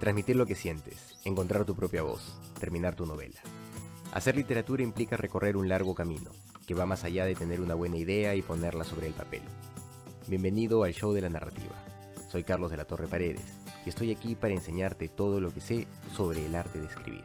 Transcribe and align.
Transmitir 0.00 0.34
lo 0.34 0.46
que 0.46 0.54
sientes, 0.54 1.18
encontrar 1.26 1.66
tu 1.66 1.76
propia 1.76 2.02
voz, 2.02 2.34
terminar 2.58 2.94
tu 2.94 3.04
novela. 3.04 3.38
Hacer 4.12 4.34
literatura 4.34 4.82
implica 4.82 5.18
recorrer 5.18 5.58
un 5.58 5.68
largo 5.68 5.94
camino, 5.94 6.30
que 6.66 6.72
va 6.72 6.86
más 6.86 7.04
allá 7.04 7.26
de 7.26 7.34
tener 7.34 7.60
una 7.60 7.74
buena 7.74 7.98
idea 7.98 8.34
y 8.34 8.40
ponerla 8.40 8.84
sobre 8.84 9.08
el 9.08 9.12
papel. 9.12 9.42
Bienvenido 10.26 10.84
al 10.84 10.94
show 10.94 11.12
de 11.12 11.20
la 11.20 11.28
narrativa. 11.28 11.74
Soy 12.30 12.44
Carlos 12.44 12.70
de 12.70 12.78
la 12.78 12.86
Torre 12.86 13.08
Paredes 13.08 13.58
y 13.84 13.90
estoy 13.90 14.10
aquí 14.10 14.36
para 14.36 14.54
enseñarte 14.54 15.08
todo 15.08 15.38
lo 15.38 15.52
que 15.52 15.60
sé 15.60 15.86
sobre 16.16 16.46
el 16.46 16.54
arte 16.54 16.80
de 16.80 16.86
escribir. 16.86 17.24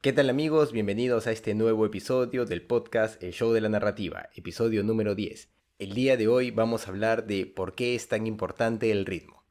¿Qué 0.00 0.14
tal 0.14 0.30
amigos? 0.30 0.72
Bienvenidos 0.72 1.26
a 1.26 1.32
este 1.32 1.52
nuevo 1.52 1.84
episodio 1.84 2.46
del 2.46 2.62
podcast 2.62 3.22
El 3.22 3.34
Show 3.34 3.52
de 3.52 3.60
la 3.60 3.68
Narrativa, 3.68 4.30
episodio 4.34 4.84
número 4.84 5.14
10. 5.14 5.50
El 5.78 5.92
día 5.92 6.16
de 6.16 6.28
hoy 6.28 6.50
vamos 6.50 6.86
a 6.86 6.90
hablar 6.92 7.26
de 7.26 7.44
por 7.44 7.74
qué 7.74 7.94
es 7.94 8.08
tan 8.08 8.26
importante 8.26 8.90
el 8.90 9.04
ritmo. 9.04 9.41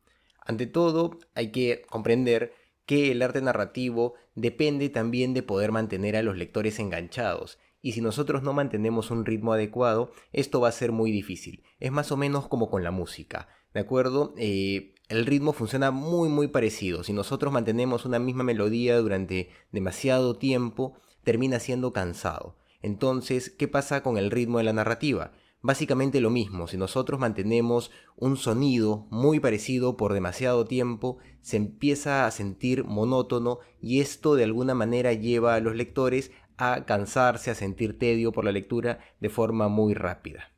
Ante 0.42 0.68
todo, 0.68 1.20
hay 1.36 1.52
que 1.52 1.84
comprender 1.90 2.54
que 2.86 3.12
el 3.12 3.22
arte 3.22 3.42
narrativo 3.42 4.16
depende 4.36 4.90
también 4.90 5.34
de 5.34 5.44
poder 5.44 5.72
mantener 5.72 6.16
a 6.16 6.24
los 6.24 6.38
lectores 6.38 6.80
enganchados, 6.80 7.60
y 7.82 7.94
si 7.94 8.02
nosotros 8.02 8.44
no 8.44 8.54
mantenemos 8.54 9.10
un 9.10 9.26
ritmo 9.26 9.54
adecuado, 9.54 10.12
esto 10.32 10.62
va 10.62 10.70
a 10.70 10.74
ser 10.74 10.92
muy 10.92 11.12
difícil. 11.12 11.64
Es 11.80 11.92
más 11.92 12.12
o 12.12 12.18
menos 12.18 12.48
como 12.48 12.70
con 12.70 12.84
la 12.84 12.92
música, 12.92 13.48
¿de 13.74 13.80
acuerdo? 13.80 14.36
Eh, 14.38 14.94
el 15.10 15.26
ritmo 15.26 15.52
funciona 15.52 15.90
muy 15.90 16.30
muy 16.30 16.48
parecido. 16.48 17.04
Si 17.04 17.12
nosotros 17.12 17.52
mantenemos 17.52 18.06
una 18.06 18.20
misma 18.20 18.44
melodía 18.44 18.98
durante 18.98 19.50
demasiado 19.72 20.38
tiempo, 20.38 20.94
termina 21.24 21.60
siendo 21.60 21.92
cansado. 21.92 22.56
Entonces, 22.84 23.50
¿qué 23.50 23.68
pasa 23.68 24.04
con 24.04 24.18
el 24.18 24.32
ritmo 24.32 24.60
de 24.60 24.64
la 24.64 24.74
narrativa? 24.74 25.32
Básicamente 25.64 26.22
lo 26.22 26.32
mismo, 26.32 26.68
si 26.68 26.76
nosotros 26.78 27.20
mantenemos 27.20 27.92
un 28.16 28.36
sonido 28.36 29.06
muy 29.12 29.40
parecido 29.40 29.96
por 29.96 30.14
demasiado 30.14 30.66
tiempo, 30.66 31.20
se 31.42 31.58
empieza 31.58 32.26
a 32.26 32.32
sentir 32.32 32.84
monótono 32.84 33.60
y 33.80 34.00
esto 34.00 34.34
de 34.36 34.44
alguna 34.44 34.74
manera 34.74 35.14
lleva 35.14 35.54
a 35.54 35.60
los 35.60 35.76
lectores 35.76 36.32
a 36.58 36.86
cansarse, 36.86 37.52
a 37.52 37.56
sentir 37.56 38.00
tedio 38.00 38.32
por 38.32 38.44
la 38.44 38.52
lectura 38.52 39.00
de 39.20 39.30
forma 39.30 39.68
muy 39.68 39.94
rápida. 39.94 40.52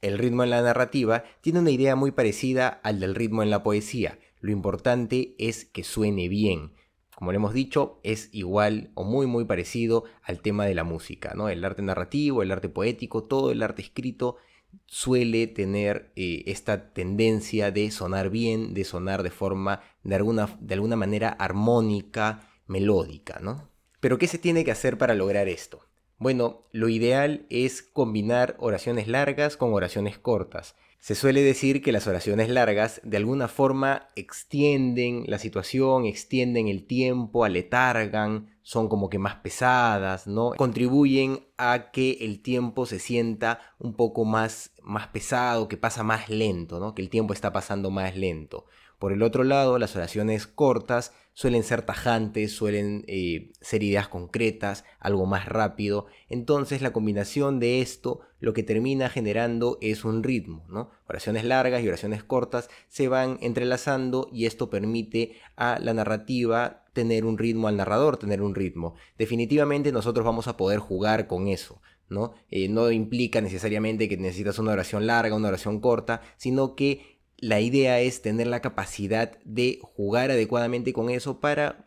El 0.00 0.18
ritmo 0.18 0.42
en 0.42 0.50
la 0.50 0.62
narrativa 0.62 1.24
tiene 1.42 1.60
una 1.60 1.70
idea 1.70 1.94
muy 1.94 2.10
parecida 2.10 2.68
al 2.68 2.98
del 2.98 3.14
ritmo 3.14 3.42
en 3.42 3.50
la 3.50 3.62
poesía. 3.62 4.18
Lo 4.40 4.50
importante 4.50 5.36
es 5.38 5.64
que 5.64 5.84
suene 5.84 6.28
bien. 6.28 6.72
Como 7.20 7.32
le 7.32 7.36
hemos 7.36 7.52
dicho, 7.52 8.00
es 8.02 8.30
igual 8.32 8.92
o 8.94 9.04
muy 9.04 9.26
muy 9.26 9.44
parecido 9.44 10.04
al 10.22 10.40
tema 10.40 10.64
de 10.64 10.74
la 10.74 10.84
música, 10.84 11.34
¿no? 11.36 11.50
El 11.50 11.62
arte 11.66 11.82
narrativo, 11.82 12.42
el 12.42 12.50
arte 12.50 12.70
poético, 12.70 13.24
todo 13.24 13.50
el 13.50 13.62
arte 13.62 13.82
escrito 13.82 14.38
suele 14.86 15.46
tener 15.46 16.12
eh, 16.16 16.44
esta 16.46 16.94
tendencia 16.94 17.72
de 17.72 17.90
sonar 17.90 18.30
bien, 18.30 18.72
de 18.72 18.84
sonar 18.84 19.22
de 19.22 19.30
forma, 19.30 19.82
de 20.02 20.14
alguna, 20.14 20.56
de 20.60 20.72
alguna 20.72 20.96
manera 20.96 21.28
armónica, 21.28 22.48
melódica, 22.66 23.38
¿no? 23.42 23.68
Pero 24.00 24.16
¿qué 24.16 24.26
se 24.26 24.38
tiene 24.38 24.64
que 24.64 24.70
hacer 24.70 24.96
para 24.96 25.12
lograr 25.12 25.46
esto? 25.46 25.89
Bueno, 26.20 26.66
lo 26.70 26.90
ideal 26.90 27.46
es 27.48 27.80
combinar 27.80 28.54
oraciones 28.58 29.08
largas 29.08 29.56
con 29.56 29.72
oraciones 29.72 30.18
cortas. 30.18 30.76
Se 30.98 31.14
suele 31.14 31.40
decir 31.40 31.80
que 31.80 31.92
las 31.92 32.06
oraciones 32.06 32.50
largas 32.50 33.00
de 33.04 33.16
alguna 33.16 33.48
forma 33.48 34.06
extienden 34.16 35.24
la 35.28 35.38
situación, 35.38 36.04
extienden 36.04 36.68
el 36.68 36.86
tiempo, 36.86 37.42
aletargan, 37.42 38.50
son 38.60 38.90
como 38.90 39.08
que 39.08 39.18
más 39.18 39.36
pesadas, 39.36 40.26
¿no? 40.26 40.50
Contribuyen 40.58 41.40
a 41.56 41.90
que 41.90 42.18
el 42.20 42.42
tiempo 42.42 42.84
se 42.84 42.98
sienta 42.98 43.58
un 43.78 43.94
poco 43.94 44.26
más, 44.26 44.72
más 44.82 45.06
pesado, 45.08 45.68
que 45.68 45.78
pasa 45.78 46.02
más 46.02 46.28
lento, 46.28 46.80
¿no? 46.80 46.94
Que 46.94 47.00
el 47.00 47.08
tiempo 47.08 47.32
está 47.32 47.50
pasando 47.50 47.90
más 47.90 48.14
lento. 48.14 48.66
Por 49.00 49.14
el 49.14 49.22
otro 49.22 49.44
lado, 49.44 49.78
las 49.78 49.96
oraciones 49.96 50.46
cortas 50.46 51.14
suelen 51.32 51.62
ser 51.62 51.80
tajantes, 51.80 52.52
suelen 52.52 53.02
eh, 53.08 53.50
ser 53.62 53.82
ideas 53.82 54.08
concretas, 54.08 54.84
algo 54.98 55.24
más 55.24 55.46
rápido. 55.46 56.04
Entonces 56.28 56.82
la 56.82 56.92
combinación 56.92 57.60
de 57.60 57.80
esto 57.80 58.20
lo 58.40 58.52
que 58.52 58.62
termina 58.62 59.08
generando 59.08 59.78
es 59.80 60.04
un 60.04 60.22
ritmo, 60.22 60.66
¿no? 60.68 60.90
Oraciones 61.08 61.44
largas 61.46 61.82
y 61.82 61.88
oraciones 61.88 62.22
cortas 62.22 62.68
se 62.88 63.08
van 63.08 63.38
entrelazando 63.40 64.28
y 64.34 64.44
esto 64.44 64.68
permite 64.68 65.32
a 65.56 65.78
la 65.78 65.94
narrativa 65.94 66.84
tener 66.92 67.24
un 67.24 67.38
ritmo, 67.38 67.68
al 67.68 67.78
narrador 67.78 68.18
tener 68.18 68.42
un 68.42 68.54
ritmo. 68.54 68.96
Definitivamente 69.16 69.92
nosotros 69.92 70.26
vamos 70.26 70.46
a 70.46 70.58
poder 70.58 70.78
jugar 70.78 71.26
con 71.26 71.48
eso. 71.48 71.80
¿no? 72.10 72.34
Eh, 72.50 72.68
no 72.68 72.90
implica 72.90 73.40
necesariamente 73.40 74.10
que 74.10 74.18
necesitas 74.18 74.58
una 74.58 74.72
oración 74.72 75.06
larga, 75.06 75.36
una 75.36 75.48
oración 75.48 75.80
corta, 75.80 76.20
sino 76.36 76.74
que 76.74 77.19
la 77.40 77.60
idea 77.60 78.00
es 78.00 78.22
tener 78.22 78.46
la 78.46 78.60
capacidad 78.60 79.38
de 79.44 79.80
jugar 79.82 80.30
adecuadamente 80.30 80.92
con 80.92 81.10
eso 81.10 81.40
para 81.40 81.86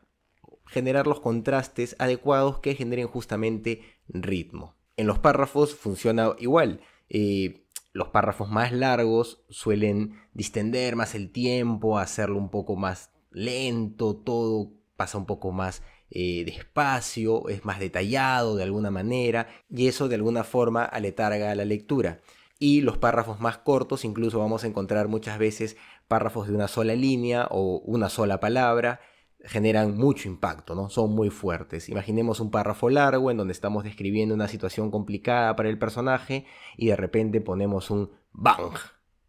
generar 0.65 1.05
los 1.05 1.19
contrastes 1.19 1.95
adecuados 1.99 2.59
que 2.59 2.75
generen 2.75 3.07
justamente 3.07 3.81
ritmo. 4.07 4.75
En 4.97 5.07
los 5.07 5.19
párrafos 5.19 5.75
funciona 5.75 6.33
igual. 6.39 6.81
Eh, 7.09 7.65
los 7.91 8.07
párrafos 8.09 8.49
más 8.49 8.71
largos 8.71 9.43
suelen 9.49 10.19
distender 10.33 10.95
más 10.95 11.13
el 11.13 11.31
tiempo, 11.31 11.99
hacerlo 11.99 12.37
un 12.37 12.49
poco 12.49 12.75
más 12.75 13.11
lento, 13.31 14.15
todo 14.15 14.71
pasa 14.95 15.19
un 15.19 15.25
poco 15.25 15.51
más 15.51 15.83
eh, 16.09 16.43
despacio, 16.45 17.47
es 17.49 17.65
más 17.65 17.79
detallado 17.79 18.55
de 18.55 18.63
alguna 18.63 18.89
manera 18.89 19.47
y 19.69 19.87
eso 19.87 20.07
de 20.07 20.15
alguna 20.15 20.43
forma 20.43 20.85
aletarga 20.85 21.53
la 21.53 21.65
lectura 21.65 22.21
y 22.63 22.79
los 22.79 22.97
párrafos 22.97 23.41
más 23.41 23.57
cortos, 23.57 24.05
incluso 24.05 24.39
vamos 24.39 24.63
a 24.63 24.67
encontrar 24.67 25.09
muchas 25.09 25.37
veces 25.37 25.75
párrafos 26.07 26.47
de 26.47 26.55
una 26.55 26.69
sola 26.69 26.95
línea 26.95 27.45
o 27.51 27.79
una 27.79 28.07
sola 28.07 28.39
palabra, 28.39 29.01
generan 29.41 29.97
mucho 29.97 30.29
impacto, 30.29 30.73
¿no? 30.73 30.89
Son 30.89 31.13
muy 31.13 31.29
fuertes. 31.29 31.89
Imaginemos 31.89 32.39
un 32.39 32.51
párrafo 32.51 32.89
largo 32.89 33.29
en 33.31 33.35
donde 33.35 33.51
estamos 33.51 33.83
describiendo 33.83 34.33
una 34.33 34.47
situación 34.47 34.91
complicada 34.91 35.57
para 35.57 35.67
el 35.67 35.77
personaje 35.77 36.45
y 36.77 36.87
de 36.87 36.95
repente 36.95 37.41
ponemos 37.41 37.91
un 37.91 38.11
bang 38.31 38.77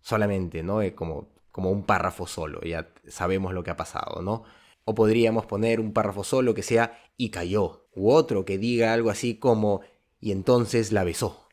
solamente, 0.00 0.62
¿no? 0.62 0.78
Como, 0.94 1.32
como 1.50 1.72
un 1.72 1.82
párrafo 1.86 2.28
solo, 2.28 2.60
ya 2.60 2.88
sabemos 3.08 3.52
lo 3.52 3.64
que 3.64 3.72
ha 3.72 3.76
pasado, 3.76 4.22
¿no? 4.22 4.44
O 4.84 4.94
podríamos 4.94 5.46
poner 5.46 5.80
un 5.80 5.92
párrafo 5.92 6.22
solo 6.22 6.54
que 6.54 6.62
sea 6.62 7.00
y 7.16 7.30
cayó, 7.30 7.88
u 7.96 8.12
otro 8.12 8.44
que 8.44 8.58
diga 8.58 8.92
algo 8.92 9.10
así 9.10 9.40
como 9.40 9.80
y 10.20 10.30
entonces 10.30 10.92
la 10.92 11.02
besó, 11.02 11.43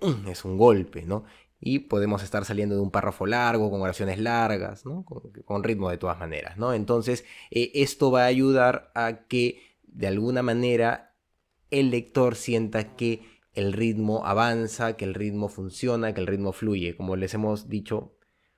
es 0.28 0.44
un 0.44 0.56
golpe, 0.56 1.02
¿no? 1.02 1.24
Y 1.60 1.80
podemos 1.80 2.22
estar 2.22 2.44
saliendo 2.44 2.76
de 2.76 2.82
un 2.82 2.90
párrafo 2.90 3.26
largo, 3.26 3.70
con 3.70 3.82
oraciones 3.82 4.18
largas, 4.18 4.86
¿no? 4.86 5.04
Con, 5.04 5.64
ritmo 5.64 5.90
de 5.90 5.98
todas 5.98 6.18
maneras, 6.18 6.56
¿no? 6.56 6.72
Entonces, 6.72 7.24
eh, 7.50 7.72
esto 7.74 8.10
va 8.10 8.22
a 8.22 8.26
ayudar 8.26 8.92
a 8.94 9.26
que 9.26 9.60
de 9.82 10.06
alguna 10.06 10.42
manera 10.42 11.16
el 11.70 11.90
lector 11.90 12.36
sienta 12.36 12.96
que 12.96 13.22
el 13.54 13.72
ritmo 13.72 14.24
avanza, 14.24 14.96
que 14.96 15.04
el 15.04 15.14
ritmo 15.14 15.48
funciona, 15.48 16.14
que 16.14 16.20
el 16.20 16.28
ritmo 16.28 16.52
fluye. 16.52 16.96
Como 16.96 17.16
les 17.16 17.34
hemos 17.34 17.68
dicho, 17.68 18.14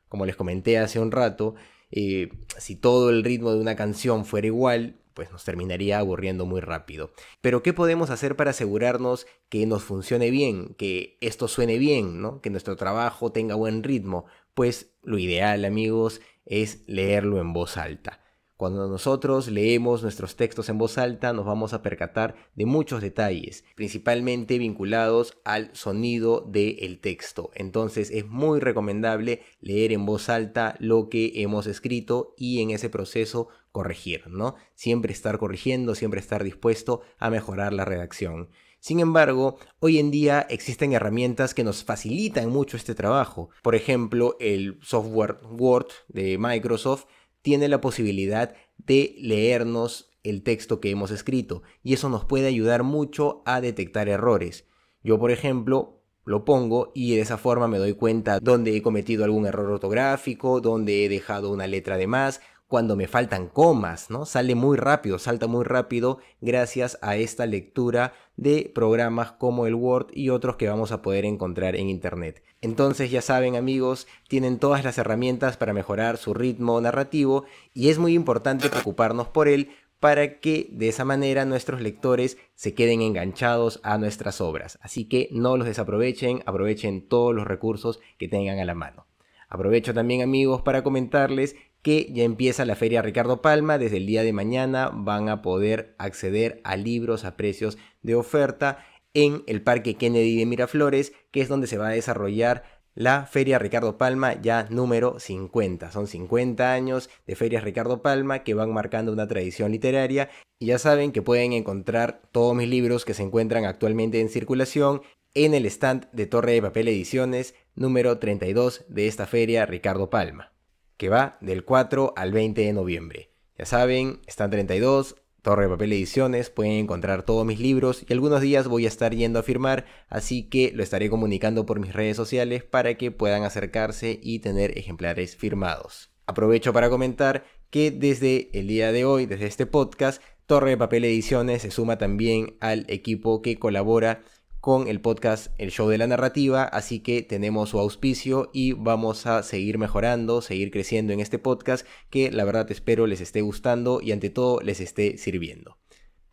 como 0.09 0.27
les 0.27 0.37
comenté 0.37 0.79
hace 0.79 1.01
un 1.01 1.11
rato, 1.11 1.55
eh, 1.91 2.31
si 2.59 2.77
todo 2.77 3.11
el 3.11 3.25
ritmo 3.25 3.53
de 3.53 3.61
una 3.61 3.77
canción 3.77 4.27
fuera 4.27 4.47
igual, 4.47 5.00
pues 5.15 5.31
nos 5.31 5.45
terminaría 5.45 5.99
aburriendo 5.99 6.47
muy 6.47 6.61
rápido. 6.61 7.13
Pero 7.41 7.63
¿qué 7.63 7.73
podemos 7.73 8.11
hacer 8.11 8.37
para 8.37 8.51
asegurarnos 8.51 9.27
que 9.49 9.67
nos 9.67 9.83
funcione 9.83 10.31
bien, 10.31 10.75
que 10.75 11.19
esto 11.21 11.49
suene 11.49 11.79
bien, 11.79 12.21
¿no? 12.21 12.41
que 12.41 12.51
nuestro 12.51 12.77
trabajo 12.77 13.33
tenga 13.33 13.55
buen 13.55 13.83
ritmo? 13.83 14.27
Pues 14.55 14.93
lo 15.03 15.19
ideal, 15.19 15.65
amigos, 15.65 16.21
es 16.47 16.83
leerlo 16.87 17.41
en 17.41 17.53
voz 17.53 17.77
alta. 17.77 18.21
Cuando 18.61 18.89
nosotros 18.89 19.49
leemos 19.49 20.03
nuestros 20.03 20.37
textos 20.37 20.69
en 20.69 20.77
voz 20.77 20.99
alta 20.99 21.33
nos 21.33 21.47
vamos 21.47 21.73
a 21.73 21.81
percatar 21.81 22.35
de 22.55 22.67
muchos 22.67 23.01
detalles, 23.01 23.65
principalmente 23.75 24.59
vinculados 24.59 25.39
al 25.45 25.75
sonido 25.75 26.43
del 26.43 27.01
texto. 27.01 27.51
Entonces 27.55 28.11
es 28.11 28.27
muy 28.27 28.61
recomendable 28.61 29.41
leer 29.63 29.93
en 29.93 30.05
voz 30.05 30.29
alta 30.29 30.77
lo 30.79 31.09
que 31.09 31.33
hemos 31.37 31.67
escrito 31.67 32.35
y 32.37 32.61
en 32.61 32.71
ese 32.71 32.91
proceso 32.91 33.49
corregir, 33.73 34.29
¿no? 34.29 34.57
Siempre 34.75 35.13
estar 35.13 35.39
corrigiendo, 35.39 35.95
siempre 35.95 36.21
estar 36.21 36.45
dispuesto 36.45 37.03
a 37.19 37.31
mejorar 37.31 37.73
la 37.73 37.85
redacción. 37.85 38.51
Sin 38.81 39.01
embargo, 39.01 39.59
hoy 39.79 39.99
en 39.99 40.11
día 40.11 40.47
existen 40.49 40.93
herramientas 40.93 41.53
que 41.53 41.65
nos 41.65 41.85
facilitan 41.85 42.49
mucho 42.49 42.77
este 42.77 42.95
trabajo. 42.95 43.51
Por 43.63 43.75
ejemplo, 43.75 44.37
el 44.41 44.79
software 44.83 45.37
Word 45.51 45.89
de 46.09 46.39
Microsoft 46.39 47.05
tiene 47.43 47.69
la 47.69 47.81
posibilidad 47.81 48.55
de 48.79 49.15
leernos 49.19 50.11
el 50.23 50.43
texto 50.43 50.81
que 50.81 50.91
hemos 50.91 51.11
escrito 51.11 51.63
y 51.83 51.95
eso 51.95 52.09
nos 52.09 52.25
puede 52.25 52.47
ayudar 52.47 52.83
mucho 52.83 53.43
a 53.47 53.61
detectar 53.61 54.09
errores. 54.09 54.67
Yo, 55.03 55.19
por 55.19 55.31
ejemplo, 55.31 56.03
lo 56.25 56.45
pongo 56.45 56.93
y 56.95 57.15
de 57.15 57.23
esa 57.23 57.39
forma 57.39 57.69
me 57.69 57.79
doy 57.79 57.95
cuenta 57.95 58.39
dónde 58.41 58.77
he 58.77 58.83
cometido 58.83 59.25
algún 59.25 59.47
error 59.47 59.71
ortográfico, 59.71 60.61
dónde 60.61 61.05
he 61.05 61.09
dejado 61.09 61.51
una 61.51 61.67
letra 61.67 61.97
de 61.97 62.07
más, 62.07 62.41
cuando 62.71 62.95
me 62.95 63.09
faltan 63.09 63.49
comas, 63.49 64.11
¿no? 64.11 64.25
Sale 64.25 64.55
muy 64.55 64.77
rápido, 64.77 65.19
salta 65.19 65.49
muy 65.49 65.65
rápido 65.65 66.21
gracias 66.41 66.99
a 67.03 67.17
esta 67.17 67.45
lectura 67.45 68.13
de 68.37 68.71
programas 68.73 69.33
como 69.33 69.67
el 69.67 69.75
Word 69.75 70.07
y 70.13 70.29
otros 70.29 70.55
que 70.55 70.69
vamos 70.69 70.93
a 70.93 71.03
poder 71.03 71.25
encontrar 71.25 71.75
en 71.75 71.91
Internet. 71.91 72.45
Entonces 72.61 73.11
ya 73.11 73.23
saben 73.23 73.57
amigos, 73.57 74.07
tienen 74.29 74.61
todas 74.61 74.85
las 74.85 74.99
herramientas 74.99 75.57
para 75.57 75.73
mejorar 75.73 76.17
su 76.17 76.33
ritmo 76.33 76.81
narrativo 76.81 77.45
y 77.75 77.89
es 77.89 77.99
muy 77.99 78.15
importante 78.15 78.69
preocuparnos 78.69 79.27
por 79.27 79.49
él 79.49 79.71
para 79.99 80.39
que 80.39 80.69
de 80.71 80.91
esa 80.91 81.05
manera 81.05 81.45
nuestros 81.47 81.81
lectores 81.81 82.39
se 82.55 82.73
queden 82.75 83.03
enganchados 83.03 83.81
a 83.83 83.99
nuestras 83.99 84.41
obras. 84.41 84.79
Así 84.81 85.07
que 85.07 85.29
no 85.33 85.57
los 85.57 85.67
desaprovechen, 85.67 86.45
aprovechen 86.47 87.09
todos 87.09 87.35
los 87.35 87.49
recursos 87.49 87.99
que 88.17 88.29
tengan 88.29 88.61
a 88.61 88.65
la 88.65 88.77
mano. 88.77 89.07
Aprovecho 89.49 89.93
también 89.93 90.23
amigos 90.23 90.63
para 90.63 90.85
comentarles 90.85 91.57
que 91.83 92.13
ya 92.13 92.25
empieza 92.25 92.65
la 92.65 92.77
Feria 92.77 93.03
Ricardo 93.03 93.43
Palma. 93.43 93.79
Desde 93.79 93.99
el 93.99 94.07
día 94.07 94.23
de 94.23 94.33
mañana 94.33 94.91
van 94.93 95.29
a 95.29 95.43
poder 95.43 95.95
acceder 95.99 96.61
a 96.65 96.77
libros 96.77 97.25
a 97.25 97.37
precios 97.37 97.79
de 98.03 98.15
oferta 98.15 98.85
en 99.15 99.43
el 99.47 99.63
Parque 99.63 99.95
Kennedy 99.95 100.37
de 100.39 100.47
Miraflores, 100.47 101.13
que 101.31 101.41
es 101.41 101.49
donde 101.49 101.67
se 101.67 101.79
va 101.79 101.89
a 101.89 101.93
desarrollar 101.93 102.65
la 102.95 103.25
Feria 103.27 103.59
Ricardo 103.59 103.99
Palma 103.99 104.41
ya 104.41 104.67
número 104.69 105.19
50. 105.19 105.91
Son 105.93 106.07
50 106.07 106.73
años 106.73 107.09
de 107.27 107.37
Ferias 107.37 107.65
Ricardo 107.65 108.03
Palma 108.03 108.43
que 108.43 108.55
van 108.55 108.73
marcando 108.73 109.13
una 109.13 109.29
tradición 109.29 109.73
literaria 109.73 110.29
y 110.59 110.67
ya 110.67 110.79
saben 110.79 111.13
que 111.13 111.23
pueden 111.23 111.53
encontrar 111.53 112.23
todos 112.33 112.55
mis 112.55 112.69
libros 112.69 113.05
que 113.05 113.15
se 113.15 113.23
encuentran 113.23 113.65
actualmente 113.65 114.21
en 114.21 114.29
circulación 114.29 115.03
en 115.35 115.55
el 115.55 115.67
stand 115.67 116.11
de 116.13 116.27
Torre 116.27 116.53
de 116.53 116.63
Papel 116.63 116.89
Ediciones 116.89 117.55
número 117.75 118.19
32 118.19 118.85
de 118.89 119.07
esta 119.07 119.27
Feria 119.27 119.65
Ricardo 119.67 120.11
Palma 120.11 120.53
que 121.01 121.09
va 121.09 121.39
del 121.41 121.65
4 121.65 122.13
al 122.15 122.31
20 122.31 122.61
de 122.61 122.75
noviembre. 122.75 123.31
Ya 123.57 123.65
saben, 123.65 124.21
están 124.27 124.51
32, 124.51 125.17
Torre 125.41 125.63
de 125.63 125.71
Papel 125.71 125.95
Ediciones, 125.95 126.51
pueden 126.51 126.73
encontrar 126.73 127.23
todos 127.23 127.47
mis 127.47 127.59
libros 127.59 128.05
y 128.07 128.13
algunos 128.13 128.43
días 128.43 128.69
voy 128.69 128.85
a 128.85 128.89
estar 128.89 129.15
yendo 129.15 129.39
a 129.39 129.43
firmar, 129.43 129.87
así 130.11 130.43
que 130.43 130.73
lo 130.75 130.83
estaré 130.83 131.09
comunicando 131.09 131.65
por 131.65 131.81
mis 131.81 131.95
redes 131.95 132.19
sociales 132.19 132.65
para 132.65 132.97
que 132.99 133.11
puedan 133.11 133.45
acercarse 133.45 134.21
y 134.23 134.41
tener 134.41 134.77
ejemplares 134.77 135.37
firmados. 135.37 136.11
Aprovecho 136.27 136.75
para 136.75 136.91
comentar 136.91 137.45
que 137.71 137.91
desde 137.91 138.51
el 138.53 138.67
día 138.69 138.93
de 138.93 139.07
hoy, 139.07 139.25
desde 139.25 139.47
este 139.47 139.65
podcast, 139.65 140.23
Torre 140.45 140.71
de 140.71 140.77
Papel 140.77 141.07
Ediciones 141.07 141.63
se 141.63 141.71
suma 141.71 141.97
también 141.97 142.59
al 142.61 142.85
equipo 142.89 143.41
que 143.41 143.59
colabora 143.59 144.23
con 144.61 144.89
el 144.89 145.01
podcast 145.01 145.53
El 145.59 145.71
Show 145.71 145.89
de 145.89 145.99
la 145.99 146.07
Narrativa, 146.07 146.65
así 146.65 147.01
que 147.01 147.23
tenemos 147.23 147.71
su 147.71 147.79
auspicio 147.79 148.51
y 148.53 148.73
vamos 148.73 149.27
a 149.27 149.43
seguir 149.43 149.79
mejorando, 149.79 150.43
seguir 150.43 150.71
creciendo 150.71 151.13
en 151.13 151.21
este 151.21 151.39
podcast 151.39 151.87
que 152.11 152.31
la 152.31 152.45
verdad 152.45 152.71
espero 152.71 153.07
les 153.07 153.21
esté 153.21 153.41
gustando 153.41 154.01
y 154.03 154.13
ante 154.13 154.31
todo 154.31 154.61
les 154.61 154.81
esté 154.81 155.17
sirviendo. 155.17 155.79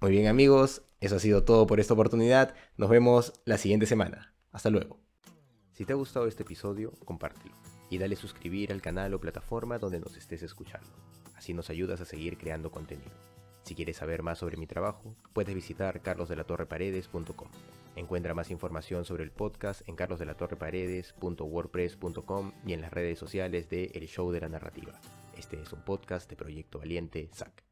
Muy 0.01 0.11
bien 0.11 0.27
amigos, 0.27 0.83
eso 0.99 1.15
ha 1.15 1.19
sido 1.19 1.43
todo 1.43 1.65
por 1.67 1.79
esta 1.79 1.93
oportunidad, 1.93 2.53
nos 2.75 2.89
vemos 2.89 3.33
la 3.45 3.57
siguiente 3.57 3.85
semana. 3.85 4.35
Hasta 4.51 4.69
luego. 4.69 4.99
Si 5.71 5.85
te 5.85 5.93
ha 5.93 5.95
gustado 5.95 6.27
este 6.27 6.43
episodio, 6.43 6.91
compártelo 7.05 7.55
y 7.89 7.97
dale 7.97 8.15
suscribir 8.15 8.71
al 8.71 8.81
canal 8.81 9.13
o 9.13 9.19
plataforma 9.19 9.77
donde 9.77 9.99
nos 9.99 10.17
estés 10.17 10.43
escuchando. 10.43 10.89
Así 11.35 11.53
nos 11.53 11.69
ayudas 11.69 12.01
a 12.01 12.05
seguir 12.05 12.37
creando 12.37 12.71
contenido. 12.71 13.36
Si 13.67 13.75
quieres 13.75 13.97
saber 13.97 14.23
más 14.23 14.37
sobre 14.37 14.55
mi 14.55 14.65
trabajo, 14.65 15.13
puedes 15.33 15.53
visitar 15.53 16.01
carlosdelatorreparedes.com. 16.01 17.49
Encuentra 17.97 18.33
más 18.33 18.49
información 18.49 19.03
sobre 19.03 19.25
el 19.25 19.31
podcast 19.31 19.81
en 19.89 19.97
carlosdelatorreparedes.wordpress.com 19.97 22.53
y 22.65 22.71
en 22.71 22.79
las 22.79 22.93
redes 22.93 23.19
sociales 23.19 23.69
de 23.69 23.91
El 23.93 24.07
Show 24.07 24.31
de 24.31 24.39
la 24.39 24.47
Narrativa. 24.47 24.93
Este 25.37 25.61
es 25.61 25.73
un 25.73 25.81
podcast 25.81 26.29
de 26.29 26.37
Proyecto 26.37 26.79
Valiente, 26.79 27.27
SAC. 27.33 27.66